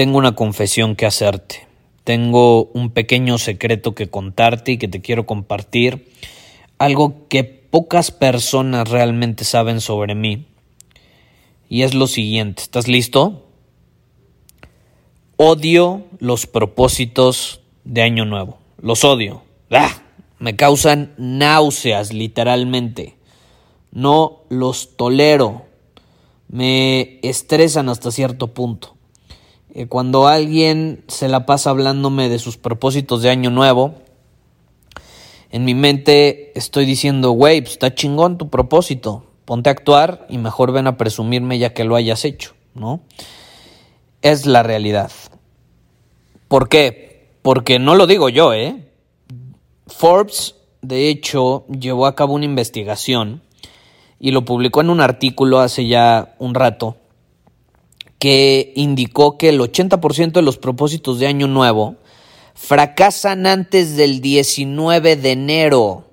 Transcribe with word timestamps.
tengo 0.00 0.16
una 0.16 0.34
confesión 0.34 0.96
que 0.96 1.04
hacerte. 1.04 1.68
Tengo 2.04 2.70
un 2.72 2.88
pequeño 2.88 3.36
secreto 3.36 3.94
que 3.94 4.08
contarte 4.08 4.72
y 4.72 4.78
que 4.78 4.88
te 4.88 5.02
quiero 5.02 5.26
compartir. 5.26 6.10
Algo 6.78 7.28
que 7.28 7.44
pocas 7.44 8.10
personas 8.10 8.88
realmente 8.88 9.44
saben 9.44 9.82
sobre 9.82 10.14
mí. 10.14 10.46
Y 11.68 11.82
es 11.82 11.92
lo 11.92 12.06
siguiente. 12.06 12.62
¿Estás 12.62 12.88
listo? 12.88 13.46
Odio 15.36 16.06
los 16.18 16.46
propósitos 16.46 17.60
de 17.84 18.00
Año 18.00 18.24
Nuevo. 18.24 18.56
Los 18.80 19.04
odio. 19.04 19.42
¡Ah! 19.70 20.00
Me 20.38 20.56
causan 20.56 21.12
náuseas, 21.18 22.14
literalmente. 22.14 23.18
No 23.92 24.44
los 24.48 24.96
tolero. 24.96 25.66
Me 26.48 27.20
estresan 27.22 27.90
hasta 27.90 28.10
cierto 28.10 28.54
punto. 28.54 28.96
Eh, 29.72 29.86
cuando 29.86 30.26
alguien 30.26 31.04
se 31.06 31.28
la 31.28 31.46
pasa 31.46 31.70
hablándome 31.70 32.28
de 32.28 32.38
sus 32.38 32.56
propósitos 32.56 33.22
de 33.22 33.30
Año 33.30 33.50
Nuevo, 33.50 33.94
en 35.50 35.64
mi 35.64 35.74
mente 35.74 36.56
estoy 36.58 36.86
diciendo, 36.86 37.30
güey, 37.30 37.60
pues 37.60 37.72
está 37.72 37.94
chingón 37.94 38.38
tu 38.38 38.50
propósito. 38.50 39.26
Ponte 39.44 39.68
a 39.68 39.72
actuar 39.72 40.26
y 40.28 40.38
mejor 40.38 40.72
ven 40.72 40.86
a 40.86 40.96
presumirme 40.96 41.58
ya 41.58 41.72
que 41.72 41.84
lo 41.84 41.96
hayas 41.96 42.24
hecho, 42.24 42.54
¿no? 42.74 43.00
Es 44.22 44.46
la 44.46 44.62
realidad. 44.62 45.10
¿Por 46.46 46.68
qué? 46.68 47.28
Porque 47.42 47.78
no 47.78 47.94
lo 47.94 48.06
digo 48.06 48.28
yo, 48.28 48.52
¿eh? 48.52 48.88
Forbes, 49.86 50.56
de 50.82 51.08
hecho, 51.08 51.64
llevó 51.68 52.06
a 52.06 52.14
cabo 52.14 52.34
una 52.34 52.44
investigación 52.44 53.42
y 54.20 54.32
lo 54.32 54.44
publicó 54.44 54.80
en 54.82 54.90
un 54.90 55.00
artículo 55.00 55.60
hace 55.60 55.86
ya 55.86 56.34
un 56.38 56.54
rato 56.54 56.96
que 58.20 58.72
indicó 58.76 59.38
que 59.38 59.48
el 59.48 59.58
80% 59.58 60.32
de 60.32 60.42
los 60.42 60.58
propósitos 60.58 61.18
de 61.18 61.26
Año 61.26 61.48
Nuevo 61.48 61.96
fracasan 62.54 63.46
antes 63.46 63.96
del 63.96 64.20
19 64.20 65.16
de 65.16 65.32
enero. 65.32 66.10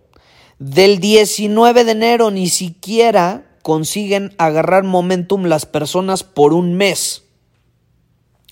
Del 0.58 1.00
19 1.00 1.84
de 1.84 1.92
enero 1.92 2.32
ni 2.32 2.48
siquiera 2.48 3.58
consiguen 3.62 4.34
agarrar 4.38 4.86
momentum 4.86 5.44
las 5.44 5.66
personas 5.66 6.24
por 6.24 6.54
un 6.54 6.76
mes. 6.76 7.24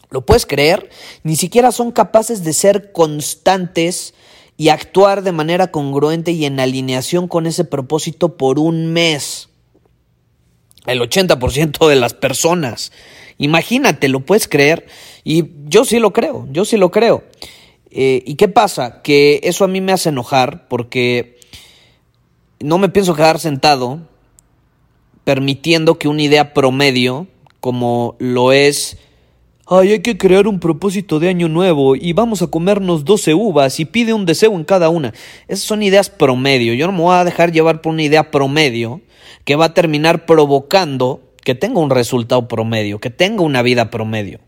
¿Lo 0.09 0.25
puedes 0.25 0.45
creer? 0.45 0.89
Ni 1.23 1.37
siquiera 1.37 1.71
son 1.71 1.93
capaces 1.93 2.43
de 2.43 2.51
ser 2.51 2.91
constantes 2.91 4.13
y 4.57 4.67
actuar 4.67 5.23
de 5.23 5.31
manera 5.31 5.71
congruente 5.71 6.31
y 6.31 6.45
en 6.45 6.59
alineación 6.59 7.29
con 7.29 7.47
ese 7.47 7.63
propósito 7.63 8.35
por 8.35 8.59
un 8.59 8.87
mes. 8.87 9.47
El 10.85 10.99
80% 10.99 11.87
de 11.87 11.95
las 11.95 12.13
personas. 12.13 12.91
Imagínate, 13.37 14.07
¿lo 14.07 14.21
puedes 14.21 14.47
creer? 14.47 14.87
Y 15.23 15.45
yo 15.65 15.85
sí 15.85 15.99
lo 15.99 16.13
creo, 16.13 16.47
yo 16.51 16.65
sí 16.65 16.77
lo 16.77 16.91
creo. 16.91 17.23
Eh, 17.91 18.23
¿Y 18.25 18.35
qué 18.35 18.47
pasa? 18.47 19.01
Que 19.01 19.39
eso 19.43 19.63
a 19.63 19.67
mí 19.67 19.81
me 19.81 19.91
hace 19.91 20.09
enojar 20.09 20.67
porque 20.67 21.39
no 22.59 22.77
me 22.77 22.89
pienso 22.89 23.15
quedar 23.15 23.39
sentado 23.39 23.99
permitiendo 25.23 25.97
que 25.97 26.07
una 26.07 26.21
idea 26.21 26.53
promedio, 26.53 27.27
como 27.59 28.15
lo 28.19 28.51
es 28.51 28.97
Ay, 29.67 29.93
hay 29.93 29.99
que 30.01 30.15
crear 30.15 30.47
un 30.47 30.59
propósito 30.59 31.19
de 31.19 31.27
año 31.27 31.49
nuevo 31.49 31.95
y 31.95 32.13
vamos 32.13 32.43
a 32.43 32.47
comernos 32.47 33.03
12 33.03 33.33
uvas 33.33 33.79
y 33.79 33.85
pide 33.85 34.13
un 34.13 34.27
deseo 34.27 34.53
en 34.53 34.63
cada 34.63 34.89
una. 34.89 35.11
Esas 35.47 35.65
son 35.65 35.81
ideas 35.81 36.11
promedio. 36.11 36.75
Yo 36.75 36.85
no 36.85 36.93
me 36.93 37.01
voy 37.01 37.15
a 37.15 37.23
dejar 37.23 37.51
llevar 37.51 37.81
por 37.81 37.93
una 37.93 38.03
idea 38.03 38.29
promedio 38.29 39.01
que 39.43 39.55
va 39.55 39.65
a 39.65 39.73
terminar 39.73 40.27
provocando 40.27 41.23
que 41.45 41.55
tenga 41.55 41.79
un 41.79 41.89
resultado 41.89 42.49
promedio, 42.49 42.99
que 42.99 43.09
tenga 43.09 43.43
una 43.43 43.61
vida 43.61 43.89
promedio. 43.89 44.41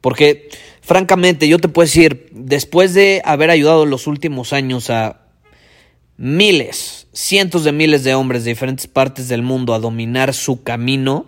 Porque, 0.00 0.48
francamente, 0.80 1.48
yo 1.48 1.58
te 1.58 1.68
puedo 1.68 1.84
decir, 1.84 2.30
después 2.32 2.94
de 2.94 3.20
haber 3.24 3.50
ayudado 3.50 3.84
los 3.84 4.06
últimos 4.06 4.54
años 4.54 4.88
a 4.88 5.26
miles, 6.16 7.08
cientos 7.12 7.64
de 7.64 7.72
miles 7.72 8.04
de 8.04 8.14
hombres 8.14 8.44
de 8.44 8.52
diferentes 8.52 8.86
partes 8.86 9.28
del 9.28 9.42
mundo 9.42 9.74
a 9.74 9.80
dominar 9.80 10.32
su 10.32 10.62
camino, 10.62 11.26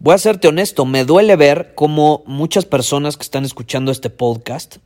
Voy 0.00 0.14
a 0.14 0.18
serte 0.18 0.46
honesto, 0.46 0.84
me 0.84 1.04
duele 1.04 1.34
ver 1.34 1.72
cómo 1.74 2.22
muchas 2.24 2.64
personas 2.64 3.16
que 3.16 3.24
están 3.24 3.44
escuchando 3.44 3.90
este 3.90 4.10
podcast, 4.10 4.76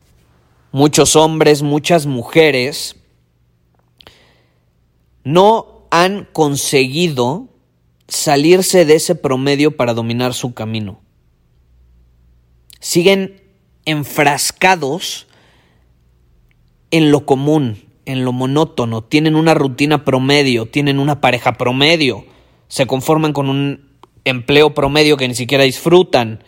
muchos 0.70 1.16
hombres, 1.16 1.60
muchas 1.60 2.06
mujeres, 2.06 2.96
no 5.22 5.81
han 5.92 6.26
conseguido 6.32 7.50
salirse 8.08 8.86
de 8.86 8.94
ese 8.94 9.14
promedio 9.14 9.76
para 9.76 9.92
dominar 9.92 10.32
su 10.32 10.54
camino. 10.54 11.02
Siguen 12.80 13.42
enfrascados 13.84 15.26
en 16.90 17.10
lo 17.10 17.26
común, 17.26 17.84
en 18.06 18.24
lo 18.24 18.32
monótono, 18.32 19.04
tienen 19.04 19.36
una 19.36 19.52
rutina 19.52 20.02
promedio, 20.02 20.64
tienen 20.64 20.98
una 20.98 21.20
pareja 21.20 21.58
promedio, 21.58 22.24
se 22.68 22.86
conforman 22.86 23.34
con 23.34 23.50
un 23.50 23.90
empleo 24.24 24.72
promedio 24.72 25.18
que 25.18 25.28
ni 25.28 25.34
siquiera 25.34 25.64
disfrutan, 25.64 26.42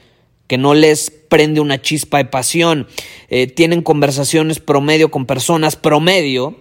que 0.47 0.57
no 0.57 0.73
les 0.73 1.11
prende 1.11 1.61
una 1.61 1.83
chispa 1.83 2.17
de 2.17 2.25
pasión, 2.25 2.89
eh, 3.29 3.47
tienen 3.47 3.83
conversaciones 3.83 4.59
promedio 4.59 5.11
con 5.11 5.27
personas 5.27 5.77
promedio 5.77 6.59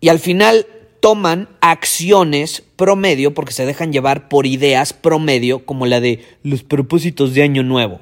y 0.00 0.08
al 0.08 0.18
final 0.18 0.66
toman 1.00 1.48
acciones 1.60 2.62
promedio 2.76 3.34
porque 3.34 3.52
se 3.52 3.66
dejan 3.66 3.92
llevar 3.92 4.28
por 4.28 4.46
ideas 4.46 4.92
promedio 4.92 5.64
como 5.64 5.86
la 5.86 6.00
de 6.00 6.24
los 6.42 6.62
propósitos 6.62 7.34
de 7.34 7.42
año 7.42 7.62
nuevo. 7.62 8.00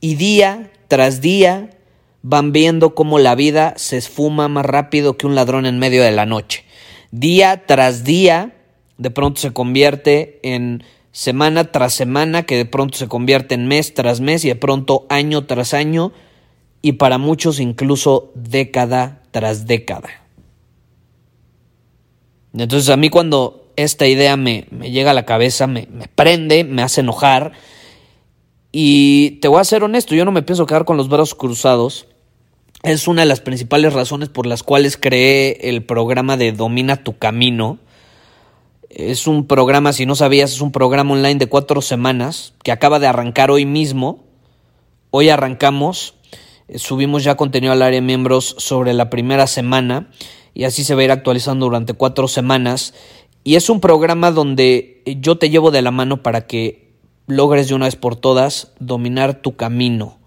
Y 0.00 0.14
día 0.14 0.70
tras 0.88 1.20
día 1.20 1.70
van 2.22 2.52
viendo 2.52 2.94
cómo 2.94 3.18
la 3.18 3.34
vida 3.34 3.74
se 3.76 3.96
esfuma 3.96 4.48
más 4.48 4.64
rápido 4.64 5.16
que 5.16 5.26
un 5.26 5.34
ladrón 5.34 5.66
en 5.66 5.78
medio 5.78 6.02
de 6.02 6.12
la 6.12 6.26
noche. 6.26 6.64
Día 7.10 7.64
tras 7.66 8.04
día 8.04 8.54
de 8.96 9.10
pronto 9.10 9.40
se 9.40 9.52
convierte 9.52 10.40
en 10.42 10.82
semana 11.12 11.72
tras 11.72 11.94
semana, 11.94 12.44
que 12.44 12.56
de 12.56 12.66
pronto 12.66 12.98
se 12.98 13.08
convierte 13.08 13.54
en 13.54 13.66
mes 13.66 13.94
tras 13.94 14.20
mes 14.20 14.44
y 14.44 14.48
de 14.48 14.56
pronto 14.56 15.06
año 15.08 15.46
tras 15.46 15.74
año 15.74 16.12
y 16.82 16.92
para 16.92 17.18
muchos 17.18 17.60
incluso 17.60 18.30
década 18.34 19.22
tras 19.30 19.66
década. 19.66 20.27
Entonces 22.56 22.88
a 22.88 22.96
mí 22.96 23.10
cuando 23.10 23.72
esta 23.76 24.06
idea 24.06 24.36
me, 24.36 24.66
llega 24.82 25.12
a 25.12 25.14
la 25.14 25.26
cabeza, 25.26 25.66
me, 25.66 25.86
me 25.90 26.08
prende, 26.08 26.64
me 26.64 26.82
hace 26.82 27.00
enojar 27.00 27.52
y 28.72 29.38
te 29.40 29.48
voy 29.48 29.60
a 29.60 29.64
ser 29.64 29.84
honesto, 29.84 30.14
yo 30.14 30.24
no 30.24 30.32
me 30.32 30.42
pienso 30.42 30.66
quedar 30.66 30.84
con 30.84 30.96
los 30.96 31.08
brazos 31.08 31.34
cruzados. 31.34 32.06
Es 32.82 33.08
una 33.08 33.22
de 33.22 33.26
las 33.26 33.40
principales 33.40 33.92
razones 33.92 34.28
por 34.28 34.46
las 34.46 34.62
cuales 34.62 34.96
creé 34.96 35.68
el 35.68 35.84
programa 35.84 36.36
de 36.36 36.52
Domina 36.52 37.02
tu 37.02 37.18
Camino 37.18 37.78
es 38.90 39.26
un 39.26 39.46
programa, 39.46 39.92
si 39.92 40.06
no 40.06 40.14
sabías, 40.14 40.52
es 40.52 40.60
un 40.60 40.72
programa 40.72 41.12
online 41.12 41.36
de 41.36 41.46
cuatro 41.46 41.82
semanas 41.82 42.54
que 42.62 42.72
acaba 42.72 42.98
de 42.98 43.06
arrancar 43.06 43.50
hoy 43.50 43.66
mismo. 43.66 44.24
Hoy 45.10 45.28
arrancamos, 45.28 46.14
eh, 46.68 46.78
subimos 46.78 47.22
ya 47.22 47.36
contenido 47.36 47.72
al 47.72 47.82
área 47.82 48.00
de 48.00 48.06
miembros 48.06 48.56
sobre 48.58 48.94
la 48.94 49.10
primera 49.10 49.46
semana 49.46 50.10
y 50.54 50.64
así 50.64 50.84
se 50.84 50.94
va 50.94 51.02
a 51.02 51.04
ir 51.04 51.10
actualizando 51.10 51.66
durante 51.66 51.94
cuatro 51.94 52.28
semanas. 52.28 52.94
Y 53.44 53.56
es 53.56 53.70
un 53.70 53.80
programa 53.80 54.30
donde 54.30 55.02
yo 55.20 55.38
te 55.38 55.50
llevo 55.50 55.70
de 55.70 55.82
la 55.82 55.90
mano 55.90 56.22
para 56.22 56.46
que 56.46 56.92
logres 57.26 57.68
de 57.68 57.74
una 57.74 57.86
vez 57.86 57.96
por 57.96 58.16
todas 58.16 58.72
dominar 58.80 59.42
tu 59.42 59.56
camino. 59.56 60.18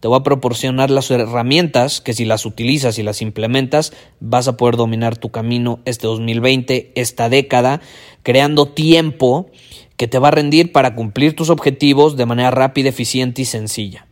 Te 0.00 0.08
voy 0.08 0.18
a 0.18 0.22
proporcionar 0.22 0.90
las 0.90 1.10
herramientas 1.10 2.00
que 2.00 2.14
si 2.14 2.24
las 2.24 2.46
utilizas 2.46 2.98
y 2.98 3.02
las 3.02 3.20
implementas 3.20 3.92
vas 4.18 4.48
a 4.48 4.56
poder 4.56 4.76
dominar 4.76 5.18
tu 5.18 5.30
camino 5.30 5.80
este 5.84 6.06
2020, 6.06 6.92
esta 6.94 7.28
década, 7.28 7.82
creando 8.22 8.66
tiempo 8.66 9.50
que 9.98 10.08
te 10.08 10.18
va 10.18 10.28
a 10.28 10.30
rendir 10.32 10.72
para 10.72 10.94
cumplir 10.94 11.36
tus 11.36 11.50
objetivos 11.50 12.16
de 12.16 12.24
manera 12.24 12.50
rápida, 12.50 12.88
eficiente 12.88 13.42
y 13.42 13.44
sencilla. 13.44 14.06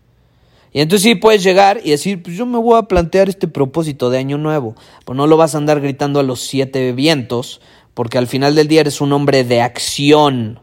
Y 0.73 0.81
entonces 0.81 1.03
sí 1.03 1.15
puedes 1.15 1.43
llegar 1.43 1.81
y 1.83 1.91
decir, 1.91 2.23
pues 2.23 2.37
yo 2.37 2.47
me 2.47 2.59
voy 2.59 2.79
a 2.79 2.83
plantear 2.83 3.29
este 3.29 3.49
propósito 3.49 4.11
de 4.11 4.19
año 4.19 4.39
nuevo. 4.39 4.75
Pues 5.05 5.17
no 5.17 5.27
lo 5.27 5.37
vas 5.37 5.55
a 5.55 5.59
andar 5.59 5.81
gritando 5.81 6.21
a 6.21 6.23
los 6.23 6.41
siete 6.41 6.93
vientos, 6.93 7.61
porque 7.95 8.19
al 8.19 8.27
final 8.27 8.55
del 8.55 8.69
día 8.69 8.83
eres 8.83 9.01
un 9.01 9.13
hombre 9.13 9.45
de 9.45 9.63
acción. 9.63 10.61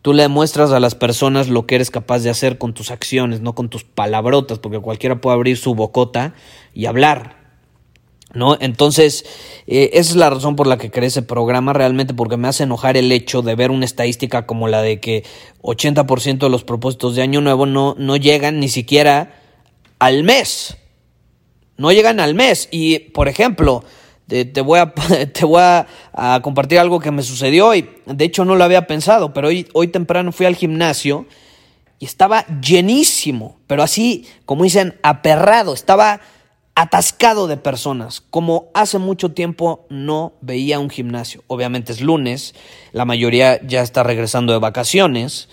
Tú 0.00 0.12
le 0.12 0.22
demuestras 0.22 0.72
a 0.72 0.80
las 0.80 0.96
personas 0.96 1.48
lo 1.48 1.66
que 1.66 1.76
eres 1.76 1.90
capaz 1.90 2.20
de 2.20 2.30
hacer 2.30 2.58
con 2.58 2.74
tus 2.74 2.90
acciones, 2.90 3.40
no 3.40 3.54
con 3.54 3.68
tus 3.68 3.84
palabrotas, 3.84 4.58
porque 4.58 4.80
cualquiera 4.80 5.20
puede 5.20 5.34
abrir 5.34 5.56
su 5.56 5.74
bocota 5.74 6.34
y 6.74 6.86
hablar. 6.86 7.41
¿No? 8.34 8.56
Entonces, 8.60 9.24
eh, 9.66 9.90
esa 9.94 10.10
es 10.10 10.16
la 10.16 10.30
razón 10.30 10.56
por 10.56 10.66
la 10.66 10.78
que 10.78 10.90
creé 10.90 11.08
ese 11.08 11.22
programa 11.22 11.72
realmente, 11.72 12.14
porque 12.14 12.36
me 12.36 12.48
hace 12.48 12.64
enojar 12.64 12.96
el 12.96 13.10
hecho 13.12 13.42
de 13.42 13.54
ver 13.54 13.70
una 13.70 13.84
estadística 13.84 14.46
como 14.46 14.68
la 14.68 14.82
de 14.82 15.00
que 15.00 15.24
80% 15.62 16.38
de 16.38 16.48
los 16.48 16.64
propósitos 16.64 17.14
de 17.14 17.22
Año 17.22 17.40
Nuevo 17.40 17.66
no, 17.66 17.94
no 17.98 18.16
llegan 18.16 18.60
ni 18.60 18.68
siquiera 18.68 19.40
al 19.98 20.24
mes. 20.24 20.76
No 21.76 21.92
llegan 21.92 22.20
al 22.20 22.34
mes. 22.34 22.68
Y, 22.70 22.98
por 22.98 23.28
ejemplo, 23.28 23.84
te, 24.26 24.60
voy, 24.60 24.78
a, 24.78 24.92
te 25.32 25.44
voy 25.44 25.62
a, 25.62 25.86
compartir 26.42 26.78
algo 26.78 27.00
que 27.00 27.10
me 27.10 27.22
sucedió 27.22 27.68
hoy. 27.68 27.88
De 28.06 28.24
hecho, 28.24 28.44
no 28.44 28.56
lo 28.56 28.64
había 28.64 28.86
pensado, 28.86 29.32
pero 29.32 29.48
hoy, 29.48 29.68
hoy 29.72 29.88
temprano 29.88 30.32
fui 30.32 30.46
al 30.46 30.56
gimnasio 30.56 31.26
y 31.98 32.04
estaba 32.04 32.44
llenísimo, 32.60 33.60
pero 33.66 33.82
así, 33.82 34.26
como 34.44 34.64
dicen, 34.64 34.98
aperrado. 35.02 35.72
Estaba 35.74 36.20
atascado 36.74 37.48
de 37.48 37.56
personas, 37.56 38.22
como 38.30 38.70
hace 38.74 38.98
mucho 38.98 39.32
tiempo 39.32 39.86
no 39.90 40.32
veía 40.40 40.78
un 40.78 40.90
gimnasio. 40.90 41.42
Obviamente 41.46 41.92
es 41.92 42.00
lunes, 42.00 42.54
la 42.92 43.04
mayoría 43.04 43.60
ya 43.62 43.82
está 43.82 44.02
regresando 44.02 44.52
de 44.52 44.58
vacaciones. 44.58 45.48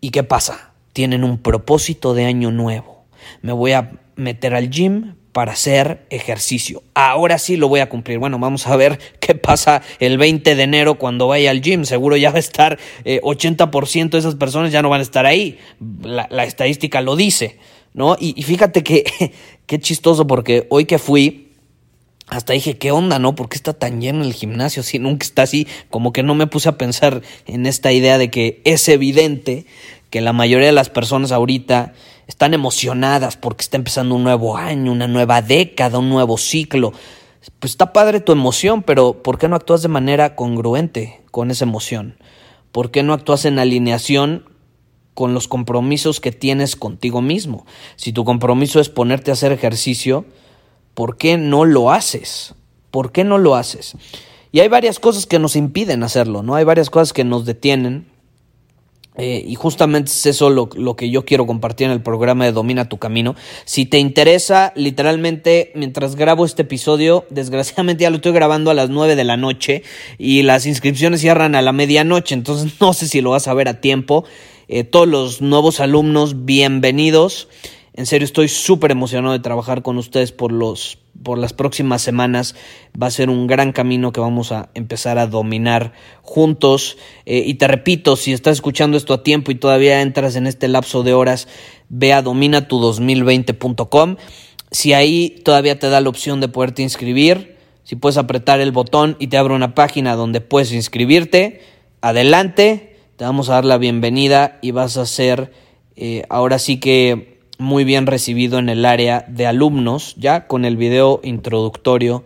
¿Y 0.00 0.10
qué 0.10 0.22
pasa? 0.22 0.72
Tienen 0.92 1.24
un 1.24 1.38
propósito 1.38 2.14
de 2.14 2.26
año 2.26 2.50
nuevo. 2.50 3.04
Me 3.40 3.52
voy 3.52 3.72
a 3.72 3.92
meter 4.16 4.54
al 4.54 4.70
gym 4.70 5.14
para 5.32 5.52
hacer 5.52 6.04
ejercicio. 6.10 6.82
Ahora 6.94 7.38
sí 7.38 7.56
lo 7.56 7.68
voy 7.68 7.80
a 7.80 7.88
cumplir. 7.88 8.18
Bueno, 8.18 8.38
vamos 8.38 8.66
a 8.66 8.76
ver 8.76 8.98
qué 9.20 9.34
pasa 9.34 9.82
el 9.98 10.18
20 10.18 10.54
de 10.54 10.62
enero 10.62 10.96
cuando 10.96 11.26
vaya 11.26 11.50
al 11.50 11.60
gym. 11.60 11.84
Seguro 11.84 12.16
ya 12.16 12.30
va 12.30 12.36
a 12.36 12.40
estar 12.40 12.78
80% 13.04 14.04
eh, 14.04 14.08
de 14.10 14.18
esas 14.18 14.34
personas 14.36 14.70
ya 14.70 14.82
no 14.82 14.90
van 14.90 15.00
a 15.00 15.04
estar 15.04 15.26
ahí. 15.26 15.58
la 16.04 16.44
estadística 16.44 17.00
lo 17.00 17.16
dice. 17.16 17.58
¿No? 17.94 18.16
Y, 18.18 18.42
fíjate 18.42 18.82
que, 18.82 19.32
qué 19.66 19.80
chistoso, 19.80 20.26
porque 20.26 20.66
hoy 20.70 20.84
que 20.84 20.98
fui, 20.98 21.52
hasta 22.28 22.52
dije, 22.52 22.78
¿qué 22.78 22.92
onda, 22.92 23.18
no? 23.18 23.34
¿Por 23.34 23.48
qué 23.48 23.56
está 23.56 23.74
tan 23.74 24.00
lleno 24.00 24.24
el 24.24 24.32
gimnasio? 24.32 24.82
Si 24.82 24.98
nunca 24.98 25.24
está 25.24 25.42
así, 25.42 25.66
como 25.90 26.12
que 26.12 26.22
no 26.22 26.34
me 26.34 26.46
puse 26.46 26.68
a 26.68 26.78
pensar 26.78 27.22
en 27.46 27.66
esta 27.66 27.92
idea 27.92 28.16
de 28.16 28.30
que 28.30 28.62
es 28.64 28.88
evidente 28.88 29.66
que 30.08 30.20
la 30.20 30.32
mayoría 30.32 30.66
de 30.66 30.72
las 30.72 30.88
personas 30.88 31.32
ahorita 31.32 31.94
están 32.26 32.54
emocionadas 32.54 33.36
porque 33.36 33.62
está 33.62 33.76
empezando 33.76 34.14
un 34.14 34.24
nuevo 34.24 34.56
año, 34.56 34.92
una 34.92 35.08
nueva 35.08 35.42
década, 35.42 35.98
un 35.98 36.08
nuevo 36.08 36.38
ciclo. 36.38 36.92
Pues 37.58 37.72
está 37.72 37.92
padre 37.92 38.20
tu 38.20 38.32
emoción, 38.32 38.82
pero 38.82 39.22
¿por 39.22 39.38
qué 39.38 39.48
no 39.48 39.56
actúas 39.56 39.82
de 39.82 39.88
manera 39.88 40.36
congruente 40.36 41.20
con 41.30 41.50
esa 41.50 41.64
emoción? 41.64 42.16
¿Por 42.70 42.90
qué 42.90 43.02
no 43.02 43.12
actúas 43.12 43.44
en 43.44 43.58
alineación 43.58 44.44
con 45.14 45.34
los 45.34 45.48
compromisos 45.48 46.20
que 46.20 46.32
tienes 46.32 46.76
contigo 46.76 47.20
mismo. 47.20 47.66
Si 47.96 48.12
tu 48.12 48.24
compromiso 48.24 48.80
es 48.80 48.88
ponerte 48.88 49.30
a 49.30 49.34
hacer 49.34 49.52
ejercicio, 49.52 50.24
¿por 50.94 51.16
qué 51.16 51.36
no 51.36 51.64
lo 51.64 51.90
haces? 51.90 52.54
¿Por 52.90 53.12
qué 53.12 53.24
no 53.24 53.38
lo 53.38 53.54
haces? 53.54 53.96
Y 54.52 54.60
hay 54.60 54.68
varias 54.68 54.98
cosas 54.98 55.26
que 55.26 55.38
nos 55.38 55.56
impiden 55.56 56.02
hacerlo, 56.02 56.42
¿no? 56.42 56.54
Hay 56.54 56.64
varias 56.64 56.90
cosas 56.90 57.12
que 57.12 57.24
nos 57.24 57.46
detienen. 57.46 58.06
Eh, 59.18 59.44
y 59.46 59.56
justamente 59.56 60.10
es 60.10 60.24
eso 60.24 60.48
lo, 60.48 60.70
lo, 60.74 60.96
que 60.96 61.10
yo 61.10 61.26
quiero 61.26 61.46
compartir 61.46 61.86
en 61.86 61.92
el 61.92 62.00
programa 62.00 62.46
de 62.46 62.52
Domina 62.52 62.88
tu 62.88 62.96
Camino. 62.96 63.34
Si 63.66 63.84
te 63.84 63.98
interesa, 63.98 64.72
literalmente, 64.74 65.70
mientras 65.74 66.16
grabo 66.16 66.46
este 66.46 66.62
episodio, 66.62 67.26
desgraciadamente 67.30 68.02
ya 68.02 68.10
lo 68.10 68.16
estoy 68.16 68.32
grabando 68.32 68.70
a 68.70 68.74
las 68.74 68.88
9 68.88 69.14
de 69.14 69.24
la 69.24 69.36
noche 69.36 69.82
y 70.16 70.42
las 70.42 70.64
inscripciones 70.64 71.20
cierran 71.20 71.54
a 71.54 71.60
la 71.60 71.72
medianoche, 71.72 72.34
entonces 72.34 72.72
no 72.80 72.94
sé 72.94 73.06
si 73.06 73.20
lo 73.20 73.30
vas 73.30 73.48
a 73.48 73.54
ver 73.54 73.68
a 73.68 73.80
tiempo. 73.80 74.24
Eh, 74.68 74.84
todos 74.84 75.08
los 75.08 75.40
nuevos 75.40 75.80
alumnos, 75.80 76.44
bienvenidos. 76.44 77.48
En 77.94 78.06
serio, 78.06 78.24
estoy 78.24 78.48
súper 78.48 78.90
emocionado 78.90 79.32
de 79.32 79.40
trabajar 79.40 79.82
con 79.82 79.98
ustedes 79.98 80.32
por, 80.32 80.50
los, 80.50 80.98
por 81.22 81.36
las 81.36 81.52
próximas 81.52 82.00
semanas. 82.00 82.54
Va 83.00 83.08
a 83.08 83.10
ser 83.10 83.28
un 83.28 83.46
gran 83.46 83.72
camino 83.72 84.12
que 84.12 84.20
vamos 84.20 84.50
a 84.52 84.70
empezar 84.74 85.18
a 85.18 85.26
dominar 85.26 85.92
juntos. 86.22 86.96
Eh, 87.26 87.42
y 87.44 87.54
te 87.54 87.68
repito, 87.68 88.16
si 88.16 88.32
estás 88.32 88.54
escuchando 88.54 88.96
esto 88.96 89.12
a 89.12 89.22
tiempo 89.22 89.50
y 89.50 89.56
todavía 89.56 90.00
entras 90.00 90.36
en 90.36 90.46
este 90.46 90.68
lapso 90.68 91.02
de 91.02 91.12
horas, 91.12 91.48
ve 91.88 92.12
a 92.12 92.24
dominatu2020.com. 92.24 94.16
Si 94.70 94.94
ahí 94.94 95.42
todavía 95.44 95.78
te 95.78 95.90
da 95.90 96.00
la 96.00 96.08
opción 96.08 96.40
de 96.40 96.48
poderte 96.48 96.82
inscribir, 96.82 97.58
si 97.84 97.96
puedes 97.96 98.16
apretar 98.16 98.60
el 98.60 98.72
botón 98.72 99.16
y 99.18 99.26
te 99.26 99.36
abre 99.36 99.54
una 99.54 99.74
página 99.74 100.14
donde 100.14 100.40
puedes 100.40 100.72
inscribirte, 100.72 101.60
adelante 102.00 102.91
te 103.22 103.26
vamos 103.26 103.50
a 103.50 103.52
dar 103.52 103.64
la 103.64 103.78
bienvenida 103.78 104.58
y 104.62 104.72
vas 104.72 104.96
a 104.96 105.06
ser 105.06 105.52
eh, 105.94 106.24
ahora 106.28 106.58
sí 106.58 106.80
que 106.80 107.38
muy 107.56 107.84
bien 107.84 108.08
recibido 108.08 108.58
en 108.58 108.68
el 108.68 108.84
área 108.84 109.24
de 109.28 109.46
alumnos, 109.46 110.16
ya 110.18 110.48
con 110.48 110.64
el 110.64 110.76
video 110.76 111.20
introductorio 111.22 112.24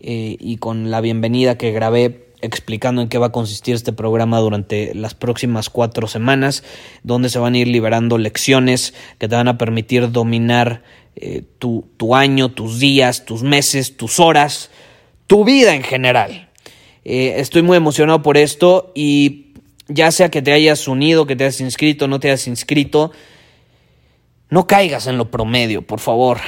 eh, 0.00 0.36
y 0.40 0.56
con 0.56 0.90
la 0.90 1.00
bienvenida 1.00 1.56
que 1.56 1.70
grabé 1.70 2.26
explicando 2.40 3.02
en 3.02 3.08
qué 3.08 3.18
va 3.18 3.26
a 3.26 3.30
consistir 3.30 3.76
este 3.76 3.92
programa 3.92 4.40
durante 4.40 4.96
las 4.96 5.14
próximas 5.14 5.70
cuatro 5.70 6.08
semanas, 6.08 6.64
donde 7.04 7.28
se 7.28 7.38
van 7.38 7.54
a 7.54 7.58
ir 7.58 7.68
liberando 7.68 8.18
lecciones 8.18 8.94
que 9.18 9.28
te 9.28 9.36
van 9.36 9.46
a 9.46 9.58
permitir 9.58 10.10
dominar 10.10 10.82
eh, 11.14 11.44
tu, 11.60 11.86
tu, 11.96 12.16
año, 12.16 12.50
tus 12.50 12.80
días, 12.80 13.26
tus 13.26 13.44
meses, 13.44 13.96
tus 13.96 14.18
horas, 14.18 14.72
tu 15.28 15.44
vida 15.44 15.76
en 15.76 15.84
general. 15.84 16.48
estoy 17.04 17.62
muy 17.62 17.76
emocionado 17.76 18.22
por 18.22 18.36
esto 18.36 18.90
y 18.96 19.41
ya 19.94 20.10
sea 20.10 20.30
que 20.30 20.42
te 20.42 20.52
hayas 20.52 20.88
unido, 20.88 21.26
que 21.26 21.36
te 21.36 21.44
hayas 21.44 21.60
inscrito, 21.60 22.08
no 22.08 22.20
te 22.20 22.28
hayas 22.28 22.46
inscrito, 22.46 23.12
no 24.50 24.66
caigas 24.66 25.06
en 25.06 25.18
lo 25.18 25.30
promedio, 25.30 25.82
por 25.82 26.00
favor. 26.00 26.38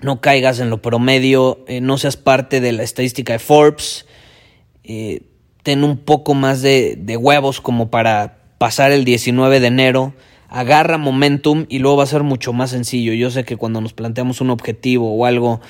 No 0.00 0.20
caigas 0.20 0.60
en 0.60 0.68
lo 0.68 0.82
promedio, 0.82 1.64
eh, 1.66 1.80
no 1.80 1.96
seas 1.96 2.16
parte 2.16 2.60
de 2.60 2.72
la 2.72 2.82
estadística 2.82 3.32
de 3.32 3.38
Forbes. 3.38 4.04
Eh, 4.82 5.22
ten 5.62 5.82
un 5.82 5.96
poco 5.96 6.34
más 6.34 6.60
de, 6.60 7.16
huevos 7.18 7.60
como 7.60 7.90
para 7.90 8.38
pasar 8.58 8.92
el 8.92 9.04
19 9.04 9.60
de 9.60 9.66
enero. 9.66 10.14
Agarra 10.48 10.98
momentum 10.98 11.64
y 11.68 11.78
luego 11.78 11.96
va 11.96 12.02
a 12.02 12.08
ser 12.08 12.22
mucho 12.22 12.52
más 12.52 12.70
sencillo. 12.70 13.14
Yo 13.14 13.30
sé 13.30 13.44
que 13.44 13.56
cuando 13.56 13.80
nos 13.80 13.94
planteamos 13.94 14.40
un 14.42 14.50
objetivo 14.50 15.14
o 15.14 15.24
algo, 15.24 15.60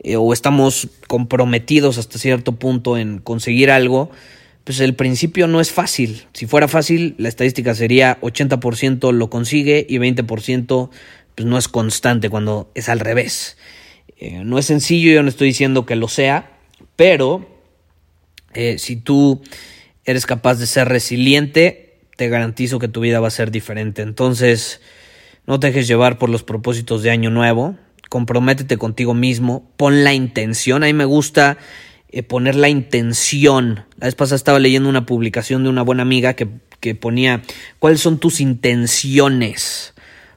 eh, 0.00 0.16
o 0.16 0.32
estamos 0.32 0.88
comprometidos 1.06 1.98
hasta 1.98 2.18
cierto 2.18 2.52
punto 2.52 2.96
en 2.96 3.18
conseguir 3.18 3.70
algo, 3.70 4.10
pues 4.66 4.80
el 4.80 4.96
principio 4.96 5.46
no 5.46 5.60
es 5.60 5.70
fácil. 5.70 6.26
Si 6.32 6.48
fuera 6.48 6.66
fácil, 6.66 7.14
la 7.18 7.28
estadística 7.28 7.72
sería 7.72 8.20
80% 8.20 9.12
lo 9.12 9.30
consigue 9.30 9.86
y 9.88 9.98
20% 9.98 10.90
pues 11.36 11.46
no 11.46 11.56
es 11.56 11.68
constante 11.68 12.30
cuando 12.30 12.72
es 12.74 12.88
al 12.88 12.98
revés. 12.98 13.58
Eh, 14.18 14.42
no 14.44 14.58
es 14.58 14.66
sencillo, 14.66 15.12
yo 15.12 15.22
no 15.22 15.28
estoy 15.28 15.46
diciendo 15.46 15.86
que 15.86 15.94
lo 15.94 16.08
sea, 16.08 16.58
pero 16.96 17.48
eh, 18.54 18.78
si 18.80 18.96
tú 18.96 19.40
eres 20.04 20.26
capaz 20.26 20.56
de 20.56 20.66
ser 20.66 20.88
resiliente, 20.88 22.00
te 22.16 22.28
garantizo 22.28 22.80
que 22.80 22.88
tu 22.88 23.02
vida 23.02 23.20
va 23.20 23.28
a 23.28 23.30
ser 23.30 23.52
diferente. 23.52 24.02
Entonces, 24.02 24.80
no 25.46 25.60
te 25.60 25.68
dejes 25.68 25.86
llevar 25.86 26.18
por 26.18 26.28
los 26.28 26.42
propósitos 26.42 27.04
de 27.04 27.12
año 27.12 27.30
nuevo, 27.30 27.76
comprométete 28.08 28.78
contigo 28.78 29.14
mismo, 29.14 29.70
pon 29.76 30.02
la 30.02 30.12
intención, 30.12 30.82
a 30.82 30.86
mí 30.86 30.92
me 30.92 31.04
gusta 31.04 31.56
eh, 32.16 32.22
poner 32.22 32.54
la 32.54 32.70
intención. 32.70 33.84
La 33.98 34.06
vez 34.06 34.14
pasada 34.14 34.36
estaba 34.36 34.58
leyendo 34.58 34.88
una 34.88 35.04
publicación 35.04 35.64
de 35.64 35.68
una 35.68 35.82
buena 35.82 36.00
amiga 36.00 36.32
que, 36.32 36.48
que 36.80 36.94
ponía 36.94 37.42
cuáles 37.78 38.00
son 38.00 38.18
tus 38.18 38.40
intenciones 38.40 39.92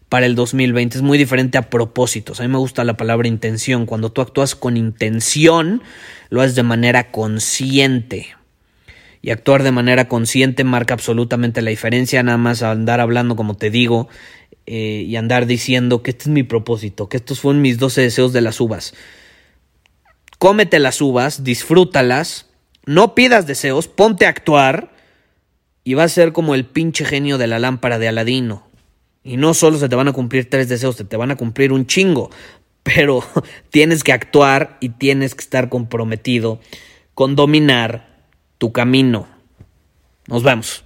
para 0.10 0.26
el 0.26 0.36
2020. 0.36 0.98
Es 0.98 1.02
muy 1.02 1.18
diferente 1.18 1.58
a 1.58 1.70
propósitos. 1.70 2.42
A 2.42 2.44
mí 2.44 2.50
me 2.50 2.58
gusta 2.58 2.84
la 2.84 2.98
palabra 2.98 3.30
intención. 3.30 3.86
Cuando 3.86 4.12
tú 4.12 4.20
actúas 4.20 4.56
con 4.56 4.76
intención, 4.76 5.82
lo 6.30 6.42
haces 6.42 6.56
de 6.56 6.64
manera 6.64 7.12
consciente. 7.12 8.28
Y 9.22 9.30
actuar 9.30 9.64
de 9.64 9.72
manera 9.72 10.10
consciente 10.10 10.66
marca 10.66 10.96
absolutamente 10.96 11.62
la 11.62 11.70
diferencia. 11.70 12.22
Nada 12.24 12.38
más 12.38 12.62
andar 12.62 13.00
hablando, 13.00 13.38
como 13.38 13.56
te 13.56 13.70
digo, 13.70 14.10
eh, 14.66 15.06
y 15.08 15.16
andar 15.16 15.46
diciendo 15.46 16.04
que 16.04 16.12
este 16.12 16.24
es 16.24 16.28
mi 16.28 16.44
propósito, 16.44 17.08
que 17.08 17.16
estos 17.16 17.40
fueron 17.40 17.62
mis 17.62 17.78
12 17.78 18.02
deseos 18.02 18.34
de 18.34 18.42
las 18.42 18.60
uvas 18.60 18.94
cómete 20.40 20.80
las 20.80 21.02
uvas, 21.02 21.44
disfrútalas, 21.44 22.48
no 22.86 23.14
pidas 23.14 23.46
deseos, 23.46 23.88
ponte 23.88 24.26
a 24.26 24.30
actuar 24.30 24.92
y 25.84 25.94
vas 25.94 26.12
a 26.12 26.16
ser 26.16 26.34
como 26.34 26.56
el 26.56 26.66
pinche 26.66 27.06
genio 27.06 27.38
de 27.38 27.46
la 27.46 27.60
lámpara 27.60 28.00
de 28.00 28.08
Aladino. 28.08 28.68
Y 29.24 29.38
no 29.38 29.54
solo 29.54 29.78
se 29.78 29.90
te 29.90 29.96
van 29.96 30.08
a 30.08 30.14
cumplir 30.14 30.50
tres 30.50 30.70
deseos, 30.70 30.96
se 30.96 31.04
te 31.04 31.18
van 31.18 31.30
a 31.30 31.36
cumplir 31.36 31.72
un 31.72 31.86
chingo, 31.86 32.32
pero 32.84 33.24
tienes 33.70 34.04
que 34.04 34.14
actuar 34.14 34.78
y 34.80 34.90
tienes 34.90 35.36
que 35.36 35.44
estar 35.44 35.70
comprometido 35.70 36.60
con 37.14 37.36
dominar 37.36 38.26
tu 38.58 38.72
camino. 38.72 39.28
Nos 40.28 40.42
vemos. 40.42 40.86